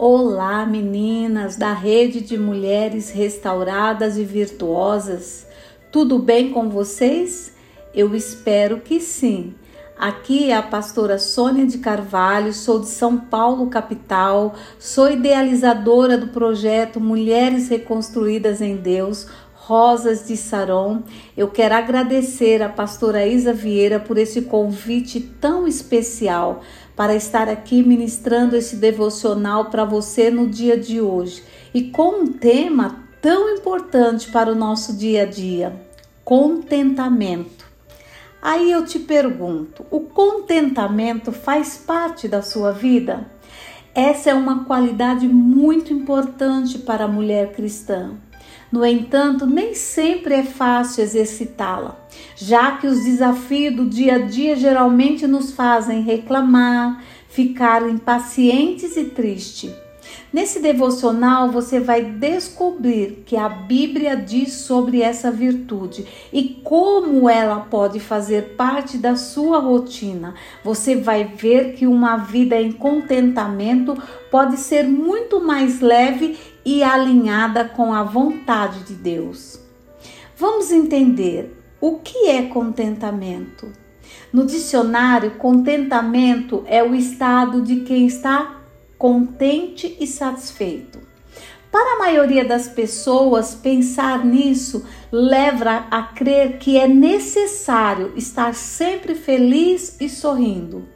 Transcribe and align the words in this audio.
Olá, 0.00 0.64
meninas 0.64 1.56
da 1.56 1.72
Rede 1.72 2.20
de 2.20 2.38
Mulheres 2.38 3.10
Restauradas 3.10 4.16
e 4.16 4.22
Virtuosas. 4.22 5.44
Tudo 5.90 6.20
bem 6.20 6.52
com 6.52 6.70
vocês? 6.70 7.52
Eu 7.92 8.14
espero 8.14 8.78
que 8.78 9.00
sim. 9.00 9.56
Aqui 9.98 10.52
é 10.52 10.56
a 10.56 10.62
pastora 10.62 11.18
Sônia 11.18 11.66
de 11.66 11.78
Carvalho, 11.78 12.52
sou 12.52 12.78
de 12.78 12.86
São 12.86 13.18
Paulo, 13.18 13.66
capital, 13.66 14.54
sou 14.78 15.10
idealizadora 15.10 16.16
do 16.16 16.28
projeto 16.28 17.00
Mulheres 17.00 17.68
Reconstruídas 17.68 18.62
em 18.62 18.76
Deus, 18.76 19.26
Rosas 19.52 20.28
de 20.28 20.36
Saron. 20.36 21.02
Eu 21.36 21.48
quero 21.48 21.74
agradecer 21.74 22.62
a 22.62 22.68
pastora 22.68 23.26
Isa 23.26 23.52
Vieira 23.52 23.98
por 23.98 24.16
esse 24.16 24.42
convite 24.42 25.18
tão 25.18 25.66
especial 25.66 26.62
para 26.98 27.14
estar 27.14 27.48
aqui 27.48 27.80
ministrando 27.80 28.56
esse 28.56 28.74
devocional 28.74 29.66
para 29.66 29.84
você 29.84 30.32
no 30.32 30.48
dia 30.48 30.76
de 30.76 31.00
hoje 31.00 31.44
e 31.72 31.84
com 31.84 32.22
um 32.22 32.26
tema 32.26 33.04
tão 33.22 33.54
importante 33.54 34.32
para 34.32 34.50
o 34.50 34.54
nosso 34.56 34.96
dia 34.96 35.22
a 35.22 35.24
dia: 35.24 35.80
contentamento. 36.24 37.64
Aí 38.42 38.72
eu 38.72 38.84
te 38.84 38.98
pergunto: 38.98 39.86
o 39.92 40.00
contentamento 40.00 41.30
faz 41.30 41.76
parte 41.76 42.26
da 42.26 42.42
sua 42.42 42.72
vida? 42.72 43.30
Essa 43.94 44.30
é 44.30 44.34
uma 44.34 44.64
qualidade 44.64 45.28
muito 45.28 45.92
importante 45.92 46.80
para 46.80 47.04
a 47.04 47.08
mulher 47.08 47.52
cristã. 47.52 48.10
No 48.72 48.84
entanto, 48.84 49.46
nem 49.46 49.72
sempre 49.72 50.34
é 50.34 50.42
fácil 50.42 51.04
exercitá-la, 51.04 51.96
já 52.36 52.72
que 52.72 52.86
os 52.86 53.04
desafios 53.04 53.76
do 53.76 53.86
dia 53.86 54.16
a 54.16 54.18
dia 54.18 54.56
geralmente 54.56 55.26
nos 55.26 55.52
fazem 55.52 56.02
reclamar, 56.02 57.02
ficar 57.28 57.88
impacientes 57.88 58.96
e 58.96 59.04
tristes. 59.04 59.72
Nesse 60.32 60.60
devocional 60.60 61.50
você 61.50 61.80
vai 61.80 62.02
descobrir 62.02 63.22
que 63.24 63.36
a 63.36 63.48
Bíblia 63.48 64.14
diz 64.14 64.52
sobre 64.52 65.00
essa 65.00 65.30
virtude 65.30 66.06
e 66.32 66.60
como 66.62 67.28
ela 67.28 67.60
pode 67.60 67.98
fazer 67.98 68.54
parte 68.54 68.98
da 68.98 69.16
sua 69.16 69.58
rotina. 69.58 70.34
Você 70.62 70.96
vai 70.96 71.24
ver 71.24 71.74
que 71.74 71.86
uma 71.86 72.16
vida 72.16 72.60
em 72.60 72.72
contentamento 72.72 73.96
pode 74.30 74.58
ser 74.58 74.84
muito 74.84 75.40
mais 75.40 75.80
leve 75.80 76.36
e 76.64 76.82
alinhada 76.82 77.64
com 77.64 77.94
a 77.94 78.02
vontade 78.02 78.80
de 78.80 78.94
Deus. 78.94 79.58
Vamos 80.36 80.70
entender 80.70 81.57
o 81.80 81.98
que 81.98 82.28
é 82.28 82.42
contentamento. 82.42 83.72
No 84.32 84.44
dicionário, 84.44 85.32
contentamento 85.32 86.64
é 86.66 86.82
o 86.82 86.94
estado 86.94 87.62
de 87.62 87.80
quem 87.80 88.06
está 88.06 88.62
contente 88.96 89.96
e 90.00 90.06
satisfeito. 90.06 90.98
Para 91.70 91.96
a 91.96 91.98
maioria 91.98 92.44
das 92.44 92.66
pessoas, 92.68 93.54
pensar 93.54 94.24
nisso 94.24 94.86
leva 95.12 95.86
a 95.90 96.02
crer 96.02 96.58
que 96.58 96.78
é 96.78 96.88
necessário 96.88 98.12
estar 98.16 98.54
sempre 98.54 99.14
feliz 99.14 99.96
e 100.00 100.08
sorrindo. 100.08 100.88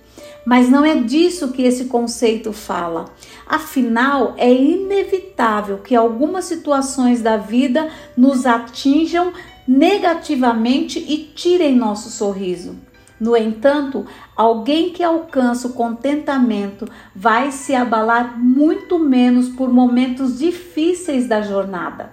Mas 0.45 0.69
não 0.69 0.85
é 0.85 0.97
disso 0.97 1.53
que 1.53 1.63
esse 1.63 1.85
conceito 1.85 2.53
fala. 2.53 3.07
Afinal, 3.47 4.35
é 4.37 4.53
inevitável 4.53 5.79
que 5.79 5.95
algumas 5.95 6.47
situações 6.47 7.23
da 7.23 7.37
vida 7.37 7.89
nos 8.17 8.45
atinjam 8.45 9.33
negativamente 9.67 10.99
e 10.99 11.33
tirem 11.35 11.77
nosso 11.77 12.11
sorriso. 12.11 12.77
No 13.21 13.37
entanto, 13.37 14.05
alguém 14.35 14.91
que 14.91 15.01
alcança 15.01 15.69
o 15.69 15.73
contentamento 15.75 16.89
vai 17.15 17.53
se 17.53 17.73
abalar 17.73 18.37
muito 18.37 18.99
menos 18.99 19.49
por 19.49 19.73
momentos 19.73 20.41
difíceis 20.41 21.29
da 21.29 21.41
jornada. 21.41 22.13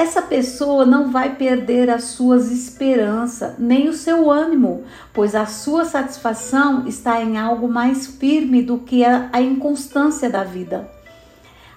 Essa 0.00 0.22
pessoa 0.22 0.86
não 0.86 1.10
vai 1.10 1.34
perder 1.34 1.90
as 1.90 2.04
suas 2.04 2.50
esperanças 2.50 3.58
nem 3.58 3.86
o 3.86 3.92
seu 3.92 4.30
ânimo, 4.30 4.82
pois 5.12 5.34
a 5.34 5.44
sua 5.44 5.84
satisfação 5.84 6.88
está 6.88 7.20
em 7.20 7.36
algo 7.36 7.68
mais 7.68 8.06
firme 8.06 8.62
do 8.62 8.78
que 8.78 9.04
a, 9.04 9.28
a 9.30 9.42
inconstância 9.42 10.30
da 10.30 10.42
vida. 10.42 10.90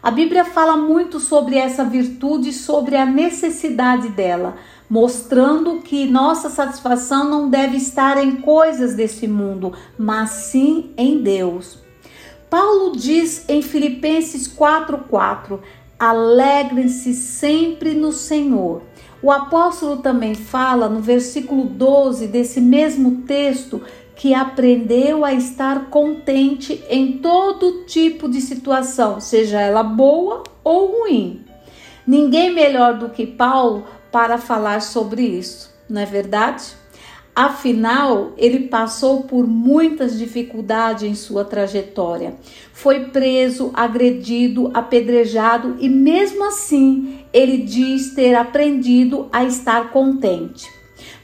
A 0.02 0.10
Bíblia 0.10 0.46
fala 0.46 0.78
muito 0.78 1.20
sobre 1.20 1.58
essa 1.58 1.84
virtude 1.84 2.48
e 2.48 2.54
sobre 2.54 2.96
a 2.96 3.06
necessidade 3.06 4.08
dela, 4.08 4.56
mostrando 4.90 5.82
que 5.82 6.06
nossa 6.06 6.50
satisfação 6.50 7.30
não 7.30 7.50
deve 7.50 7.76
estar 7.76 8.18
em 8.24 8.38
coisas 8.38 8.96
desse 8.96 9.28
mundo, 9.28 9.74
mas 9.98 10.30
sim 10.30 10.94
em 10.96 11.22
Deus. 11.22 11.78
Paulo 12.50 12.96
diz 12.96 13.44
em 13.50 13.62
Filipenses 13.62 14.48
4:4: 14.48 15.60
Alegrem-se 16.00 17.14
sempre 17.14 17.94
no 17.94 18.12
Senhor. 18.12 18.82
O 19.22 19.32
apóstolo 19.32 19.98
também 19.98 20.36
fala 20.36 20.90
no 20.90 21.00
versículo 21.00 21.66
12 21.66 22.28
desse 22.28 22.60
mesmo 22.60 23.22
texto 23.22 23.82
que 24.16 24.34
aprendeu 24.34 25.24
a 25.24 25.34
estar 25.34 25.90
contente 25.90 26.84
em 26.90 27.20
todo 27.20 27.86
tipo 27.86 28.30
de 28.30 28.42
situação, 28.42 29.20
seja 29.20 29.62
ela 29.62 29.82
boa 29.82 30.44
ou 30.64 31.00
ruim. 31.00 31.46
Ninguém 32.06 32.54
melhor 32.54 32.98
do 32.98 33.10
que 33.10 33.26
Paulo 33.26 33.86
para 34.12 34.38
falar 34.38 34.82
sobre 34.82 35.22
isso, 35.24 35.74
não 35.90 36.02
é 36.02 36.06
verdade? 36.06 36.83
Afinal, 37.36 38.34
ele 38.38 38.68
passou 38.68 39.24
por 39.24 39.48
muitas 39.48 40.20
dificuldades 40.20 41.04
em 41.04 41.16
sua 41.16 41.44
trajetória. 41.44 42.36
Foi 42.72 43.06
preso, 43.06 43.72
agredido, 43.74 44.70
apedrejado 44.72 45.76
e, 45.80 45.90
mesmo 45.90 46.46
assim, 46.46 47.26
ele 47.34 47.58
diz 47.58 48.14
ter 48.14 48.36
aprendido 48.36 49.30
a 49.32 49.44
estar 49.44 49.92
contente. 49.92 50.70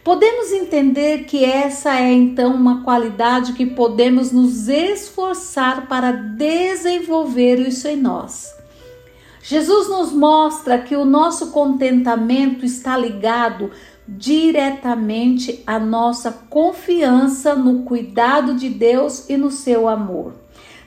Podemos 0.04 0.52
entender 0.52 1.26
que 1.26 1.46
essa 1.46 2.00
é 2.00 2.12
então 2.12 2.56
uma 2.56 2.84
qualidade 2.84 3.54
que 3.54 3.68
podemos 3.68 4.32
nos 4.32 4.68
esforçar 4.68 5.88
para 5.88 6.12
desenvolver 6.12 7.60
isso 7.60 7.88
em 7.88 7.98
nós. 7.98 8.48
Jesus 9.44 9.88
nos 9.88 10.12
mostra 10.12 10.80
que 10.80 10.96
o 10.96 11.06
nosso 11.06 11.52
contentamento 11.52 12.66
está 12.66 12.98
ligado 12.98 13.72
diretamente 14.18 15.62
à 15.68 15.78
nossa 15.80 16.32
confiança 16.50 17.56
no 17.56 17.84
cuidado 17.84 18.56
de 18.56 18.70
Deus 18.70 19.30
e 19.30 19.38
no 19.38 19.52
seu 19.52 19.88
amor, 19.88 20.34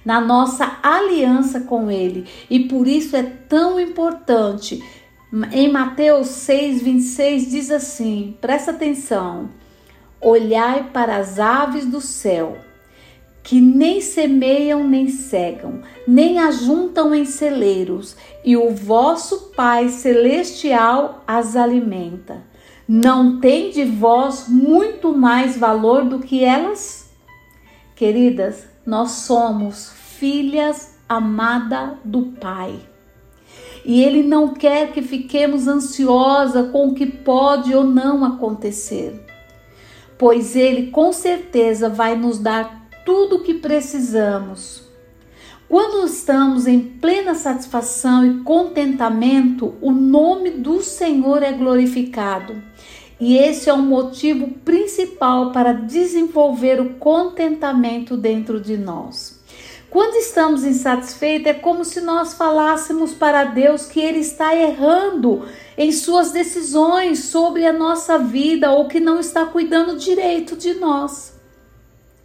na 0.04 0.20
nossa 0.20 0.78
aliança 0.82 1.60
com 1.60 1.90
Ele. 1.90 2.26
E 2.50 2.60
por 2.60 2.88
isso 2.88 3.16
é 3.16 3.22
tão 3.22 3.78
importante. 3.78 4.82
Em 5.52 5.70
Mateus 5.70 6.28
6, 6.28 6.82
26 6.82 7.50
diz 7.50 7.70
assim: 7.70 8.36
presta 8.40 8.72
atenção, 8.72 9.50
olhai 10.20 10.90
para 10.92 11.16
as 11.16 11.38
aves 11.38 11.86
do 11.86 12.00
céu 12.00 12.58
que 13.42 13.60
nem 13.60 14.00
semeiam 14.00 14.86
nem 14.86 15.08
cegam, 15.08 15.80
nem 16.06 16.38
ajuntam 16.38 17.12
em 17.12 17.24
celeiros, 17.24 18.16
e 18.44 18.56
o 18.56 18.70
vosso 18.70 19.50
Pai 19.56 19.88
celestial 19.88 21.24
as 21.26 21.56
alimenta. 21.56 22.51
Não 22.94 23.40
tem 23.40 23.70
de 23.70 23.86
vós 23.86 24.48
muito 24.48 25.16
mais 25.16 25.56
valor 25.56 26.04
do 26.04 26.18
que 26.18 26.44
elas? 26.44 27.10
Queridas, 27.96 28.66
nós 28.84 29.12
somos 29.12 29.90
filhas 30.18 30.98
amada 31.08 31.98
do 32.04 32.34
Pai. 32.38 32.78
E 33.82 34.04
Ele 34.04 34.22
não 34.22 34.48
quer 34.52 34.92
que 34.92 35.00
fiquemos 35.00 35.66
ansiosa 35.66 36.64
com 36.64 36.88
o 36.88 36.94
que 36.94 37.06
pode 37.06 37.74
ou 37.74 37.82
não 37.82 38.26
acontecer, 38.26 39.24
pois 40.18 40.54
Ele 40.54 40.90
com 40.90 41.14
certeza 41.14 41.88
vai 41.88 42.14
nos 42.14 42.38
dar 42.38 42.90
tudo 43.06 43.36
o 43.36 43.42
que 43.42 43.54
precisamos. 43.54 44.82
Quando 45.66 46.04
estamos 46.06 46.66
em 46.66 46.78
plena 46.78 47.34
satisfação 47.34 48.26
e 48.26 48.44
contentamento, 48.44 49.72
o 49.80 49.90
nome 49.90 50.50
do 50.50 50.82
Senhor 50.82 51.42
é 51.42 51.52
glorificado. 51.52 52.62
E 53.24 53.38
esse 53.38 53.70
é 53.70 53.72
o 53.72 53.78
motivo 53.78 54.48
principal 54.64 55.52
para 55.52 55.72
desenvolver 55.72 56.80
o 56.80 56.94
contentamento 56.94 58.16
dentro 58.16 58.60
de 58.60 58.76
nós. 58.76 59.40
Quando 59.88 60.16
estamos 60.16 60.64
insatisfeitos, 60.64 61.46
é 61.46 61.54
como 61.54 61.84
se 61.84 62.00
nós 62.00 62.34
falássemos 62.34 63.14
para 63.14 63.44
Deus 63.44 63.86
que 63.86 64.00
Ele 64.00 64.18
está 64.18 64.56
errando 64.56 65.46
em 65.78 65.92
suas 65.92 66.32
decisões 66.32 67.20
sobre 67.26 67.64
a 67.64 67.72
nossa 67.72 68.18
vida 68.18 68.72
ou 68.72 68.88
que 68.88 68.98
não 68.98 69.20
está 69.20 69.46
cuidando 69.46 69.96
direito 69.96 70.56
de 70.56 70.74
nós. 70.74 71.38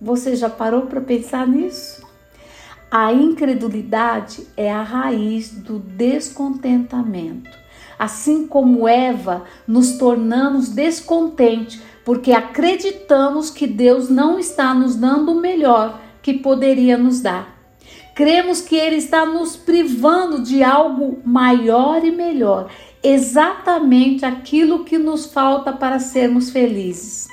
Você 0.02 0.36
já 0.36 0.50
parou 0.50 0.88
para 0.88 1.00
pensar 1.00 1.48
nisso? 1.48 2.02
A 2.90 3.14
incredulidade 3.14 4.48
é 4.58 4.72
a 4.72 4.82
raiz 4.82 5.52
do 5.52 5.78
descontentamento. 5.78 7.67
Assim 7.98 8.48
como 8.48 8.88
Eva, 8.88 9.44
nos 9.68 9.98
tornamos 9.98 10.70
descontentes 10.70 11.82
porque 12.06 12.32
acreditamos 12.32 13.50
que 13.50 13.68
Deus 13.68 14.10
não 14.10 14.40
está 14.40 14.74
nos 14.74 14.96
dando 14.96 15.34
o 15.34 15.42
melhor 15.42 16.00
que 16.22 16.34
poderia 16.34 16.98
nos 16.98 17.22
dar. 17.22 17.58
Cremos 18.16 18.62
que 18.62 18.76
Ele 18.76 18.96
está 18.96 19.26
nos 19.26 19.56
privando 19.56 20.42
de 20.42 20.64
algo 20.64 21.20
maior 21.24 22.04
e 22.04 22.12
melhor, 22.12 22.70
exatamente 23.04 24.26
aquilo 24.26 24.84
que 24.84 24.98
nos 24.98 25.26
falta 25.26 25.72
para 25.72 26.00
sermos 26.00 26.50
felizes. 26.50 27.28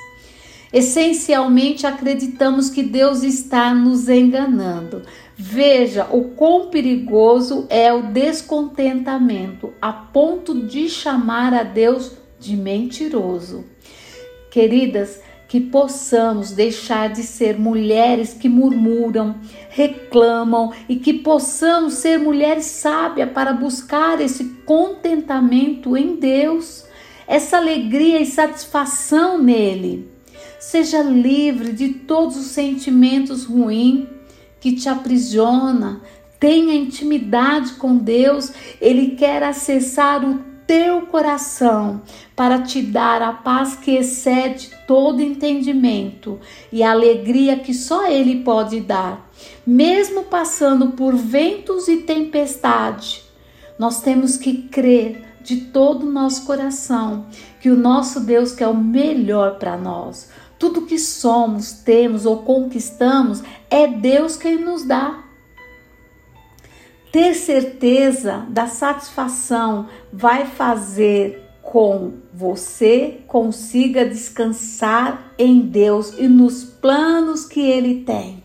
Essencialmente 0.75 1.87
acreditamos 1.87 2.69
que 2.69 2.83
Deus 2.83 3.23
está 3.23 3.73
nos 3.73 4.09
enganando. 4.09 5.03
Veja 5.33 6.05
o 6.11 6.31
quão 6.31 6.67
perigoso 6.67 7.65
é 7.69 7.93
o 7.93 8.11
descontentamento, 8.11 9.71
a 9.81 9.93
ponto 9.93 10.67
de 10.67 10.89
chamar 10.89 11.53
a 11.53 11.63
Deus 11.63 12.17
de 12.37 12.57
mentiroso. 12.57 13.63
Queridas, 14.51 15.21
que 15.47 15.61
possamos 15.61 16.51
deixar 16.51 17.07
de 17.07 17.23
ser 17.23 17.57
mulheres 17.57 18.33
que 18.33 18.49
murmuram, 18.49 19.37
reclamam 19.69 20.73
e 20.89 20.97
que 20.97 21.13
possamos 21.13 21.93
ser 21.93 22.19
mulheres 22.19 22.65
sábias 22.65 23.31
para 23.31 23.53
buscar 23.53 24.19
esse 24.19 24.43
contentamento 24.65 25.95
em 25.95 26.17
Deus, 26.17 26.83
essa 27.25 27.55
alegria 27.55 28.19
e 28.19 28.25
satisfação 28.25 29.41
nele. 29.41 30.14
Seja 30.59 31.01
livre 31.01 31.73
de 31.73 31.89
todos 31.89 32.37
os 32.37 32.47
sentimentos 32.47 33.45
ruins 33.45 34.07
que 34.59 34.73
te 34.73 34.89
aprisiona. 34.89 36.01
Tenha 36.39 36.73
intimidade 36.73 37.73
com 37.73 37.97
Deus. 37.97 38.51
Ele 38.81 39.15
quer 39.15 39.43
acessar 39.43 40.23
o 40.23 40.55
teu 40.67 41.03
coração 41.03 42.01
para 42.35 42.61
te 42.61 42.81
dar 42.81 43.21
a 43.21 43.31
paz 43.31 43.75
que 43.75 43.91
excede 43.91 44.71
todo 44.87 45.21
entendimento 45.21 46.39
e 46.71 46.81
a 46.81 46.91
alegria 46.91 47.57
que 47.57 47.73
só 47.73 48.09
Ele 48.09 48.41
pode 48.41 48.79
dar. 48.79 49.29
Mesmo 49.65 50.23
passando 50.23 50.91
por 50.91 51.15
ventos 51.15 51.87
e 51.87 51.97
tempestade, 51.97 53.23
nós 53.77 54.01
temos 54.01 54.37
que 54.37 54.63
crer 54.63 55.23
de 55.41 55.57
todo 55.57 56.07
o 56.07 56.11
nosso 56.11 56.43
coração 56.45 57.27
que 57.61 57.69
o 57.69 57.75
nosso 57.75 58.19
Deus 58.21 58.51
quer 58.51 58.67
o 58.67 58.75
melhor 58.75 59.59
para 59.59 59.77
nós. 59.77 60.29
Tudo 60.57 60.83
que 60.83 60.97
somos, 60.97 61.71
temos 61.71 62.25
ou 62.25 62.43
conquistamos 62.43 63.43
é 63.69 63.87
Deus 63.87 64.37
quem 64.37 64.57
nos 64.57 64.83
dá. 64.83 65.23
Ter 67.11 67.33
certeza 67.33 68.45
da 68.49 68.67
satisfação 68.67 69.87
vai 70.11 70.45
fazer 70.45 71.45
com 71.61 72.13
você 72.33 73.21
consiga 73.27 74.05
descansar 74.05 75.33
em 75.37 75.61
Deus 75.61 76.13
e 76.17 76.27
nos 76.27 76.63
planos 76.63 77.45
que 77.45 77.59
Ele 77.59 78.03
tem. 78.03 78.43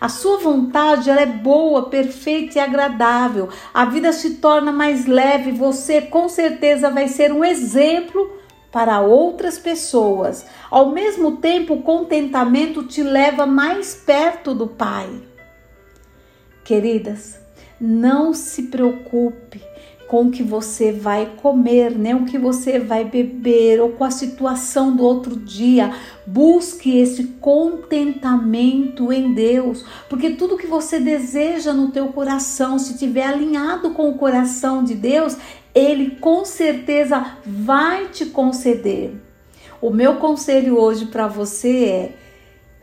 A 0.00 0.08
sua 0.08 0.38
vontade 0.38 1.08
ela 1.08 1.20
é 1.20 1.26
boa, 1.26 1.88
perfeita 1.88 2.58
e 2.58 2.60
agradável. 2.60 3.48
A 3.72 3.84
vida 3.84 4.12
se 4.12 4.34
torna 4.34 4.70
mais 4.70 5.06
leve. 5.06 5.52
Você 5.52 6.02
com 6.02 6.28
certeza 6.28 6.90
vai 6.90 7.08
ser 7.08 7.32
um 7.32 7.44
exemplo 7.44 8.35
para 8.70 9.00
outras 9.00 9.58
pessoas. 9.58 10.44
Ao 10.70 10.90
mesmo 10.90 11.38
tempo, 11.38 11.74
o 11.74 11.82
contentamento 11.82 12.84
te 12.84 13.02
leva 13.02 13.46
mais 13.46 13.94
perto 13.94 14.54
do 14.54 14.66
Pai. 14.66 15.08
Queridas, 16.64 17.38
não 17.80 18.34
se 18.34 18.64
preocupe 18.64 19.62
com 20.08 20.26
o 20.26 20.30
que 20.30 20.42
você 20.42 20.92
vai 20.92 21.34
comer, 21.36 21.90
nem 21.90 22.14
o 22.14 22.24
que 22.24 22.38
você 22.38 22.78
vai 22.78 23.04
beber 23.04 23.80
ou 23.80 23.90
com 23.90 24.04
a 24.04 24.10
situação 24.10 24.94
do 24.94 25.02
outro 25.02 25.36
dia. 25.36 25.92
Busque 26.26 26.96
esse 26.98 27.24
contentamento 27.40 29.12
em 29.12 29.34
Deus, 29.34 29.84
porque 30.08 30.30
tudo 30.30 30.56
que 30.56 30.66
você 30.66 31.00
deseja 31.00 31.72
no 31.72 31.90
teu 31.90 32.08
coração, 32.08 32.78
se 32.78 32.96
tiver 32.96 33.24
alinhado 33.24 33.90
com 33.90 34.08
o 34.08 34.18
coração 34.18 34.84
de 34.84 34.94
Deus, 34.94 35.36
ele 35.74 36.16
com 36.20 36.44
certeza 36.44 37.36
vai 37.44 38.06
te 38.08 38.26
conceder. 38.26 39.14
O 39.80 39.90
meu 39.90 40.16
conselho 40.16 40.78
hoje 40.78 41.06
para 41.06 41.26
você 41.26 41.84
é 41.84 42.12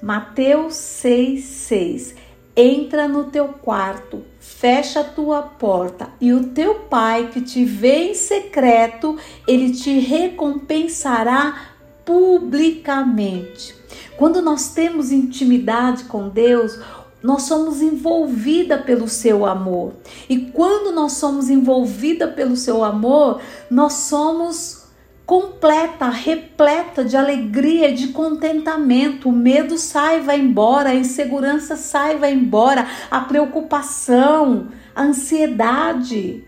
Mateus 0.02 0.76
6:6. 0.76 2.16
Entra 2.56 3.08
no 3.08 3.26
teu 3.26 3.48
quarto, 3.48 4.24
fecha 4.44 5.00
a 5.00 5.04
tua 5.06 5.42
porta 5.42 6.10
e 6.20 6.34
o 6.34 6.50
teu 6.50 6.76
pai 6.76 7.30
que 7.32 7.40
te 7.40 7.64
vê 7.64 8.10
em 8.10 8.14
secreto, 8.14 9.18
ele 9.48 9.72
te 9.72 10.00
recompensará 10.00 11.70
publicamente. 12.04 13.74
Quando 14.18 14.42
nós 14.42 14.74
temos 14.74 15.14
intimidade 15.14 16.04
com 16.04 16.28
Deus, 16.28 16.78
nós 17.24 17.44
somos 17.44 17.82
envolvida 17.82 18.78
pelo 18.78 19.08
seu 19.08 19.46
amor. 19.46 19.94
E 20.28 20.52
quando 20.52 20.94
nós 20.94 21.14
somos 21.14 21.50
envolvida 21.50 22.28
pelo 22.28 22.58
seu 22.58 22.84
amor, 22.84 23.40
nós 23.72 23.94
somos 23.94 24.83
completa, 25.26 26.10
repleta 26.10 27.04
de 27.04 27.16
alegria 27.16 27.94
de 27.94 28.10
contentamento. 28.10 29.30
O 29.30 29.32
medo 29.32 29.78
sai, 29.78 30.22
vai 30.22 30.40
embora, 30.40 30.90
a 30.90 30.96
insegurança 30.96 31.76
sai, 31.76 32.18
vai 32.18 32.34
embora, 32.34 32.88
a 33.10 33.22
preocupação, 33.22 34.70
a 34.94 35.04
ansiedade. 35.04 36.46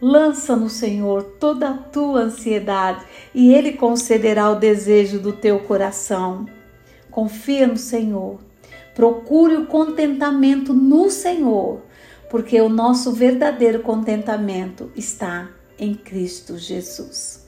Lança 0.00 0.54
no 0.54 0.68
Senhor 0.68 1.22
toda 1.40 1.70
a 1.70 1.74
tua 1.74 2.22
ansiedade 2.22 3.04
e 3.34 3.54
Ele 3.54 3.72
concederá 3.72 4.50
o 4.50 4.56
desejo 4.56 5.18
do 5.18 5.32
teu 5.32 5.60
coração. 5.60 6.46
Confia 7.10 7.66
no 7.66 7.78
Senhor. 7.78 8.38
Procure 8.94 9.56
o 9.56 9.66
contentamento 9.66 10.74
no 10.74 11.10
Senhor, 11.10 11.82
porque 12.30 12.60
o 12.60 12.68
nosso 12.68 13.12
verdadeiro 13.12 13.80
contentamento 13.80 14.90
está 14.94 15.48
em 15.78 15.94
Cristo 15.94 16.58
Jesus. 16.58 17.45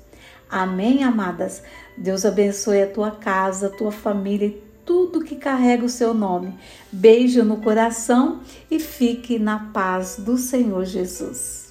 Amém, 0.51 1.05
amadas? 1.05 1.63
Deus 1.97 2.25
abençoe 2.25 2.83
a 2.83 2.91
tua 2.91 3.11
casa, 3.11 3.67
a 3.67 3.71
tua 3.71 3.93
família 3.93 4.47
e 4.47 4.63
tudo 4.85 5.21
que 5.21 5.37
carrega 5.37 5.85
o 5.85 5.89
seu 5.89 6.15
nome. 6.15 6.55
Beijo 6.91 7.45
no 7.45 7.59
coração 7.59 8.41
e 8.71 8.81
fique 8.81 9.39
na 9.39 9.71
paz 9.71 10.17
do 10.19 10.39
Senhor 10.39 10.85
Jesus. 10.87 11.68